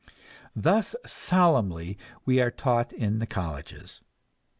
Thus 0.55 0.95
solemnly 1.05 1.95
we 2.25 2.41
are 2.41 2.49
taught 2.49 2.91
in 2.91 3.19
the 3.19 3.27
colleges. 3.27 4.01